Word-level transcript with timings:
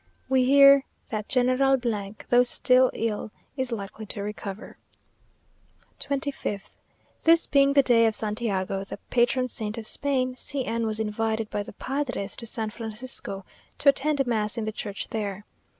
We 0.27 0.45
hear 0.45 0.85
that 1.09 1.29
General, 1.29 1.77
though 1.77 2.41
still 2.41 2.89
ill, 2.95 3.29
is 3.55 3.71
likely 3.71 4.07
to 4.07 4.23
recover. 4.23 4.79
25th. 5.99 6.71
This 7.23 7.45
being 7.45 7.73
the 7.73 7.83
day 7.83 8.07
of 8.07 8.15
Santiago, 8.15 8.83
the 8.83 8.97
patron 9.11 9.47
saint 9.47 9.77
of 9.77 9.85
Spain, 9.85 10.35
C 10.37 10.65
n 10.65 10.87
was 10.87 10.99
invited 10.99 11.51
by 11.51 11.61
the 11.61 11.73
padres 11.73 12.35
to 12.37 12.47
San 12.47 12.71
Francisco 12.71 13.45
to 13.77 13.89
attend 13.89 14.25
mass 14.25 14.57
in 14.57 14.65
the 14.65 14.71
church 14.71 15.09
there. 15.09 15.45